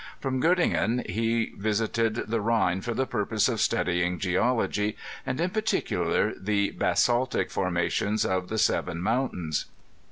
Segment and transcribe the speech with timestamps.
[0.19, 6.03] From Gottingen he visited the Bhine, for the purpose of studying geology, and in particu
[6.11, 9.65] lar the basaltic formations of the Seven Mountains.